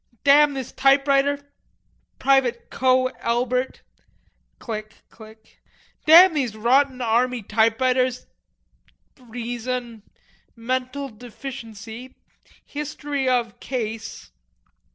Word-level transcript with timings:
"Damn 0.23 0.55
this 0.55 0.71
typewriter.... 0.71 1.47
Private 2.17 2.71
Coe 2.71 3.09
Elbert"... 3.19 3.83
click, 4.57 4.95
click. 5.11 5.61
"Damn 6.07 6.33
these 6.33 6.57
rotten 6.57 7.01
army 7.01 7.43
typewriters.... 7.43 8.25
Reason... 9.19 10.01
mental 10.55 11.09
deficiency. 11.09 12.15
History 12.65 13.29
of 13.29 13.59
Case...." 13.59 14.31